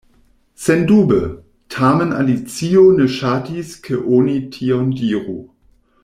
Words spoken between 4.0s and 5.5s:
oni tion diru.